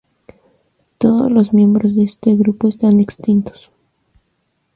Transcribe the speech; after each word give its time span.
Todos 0.97 1.31
los 1.31 1.53
miembros 1.53 1.95
de 1.95 2.01
este 2.05 2.35
grupo 2.35 2.67
están 2.67 2.99
extintos. 2.99 3.71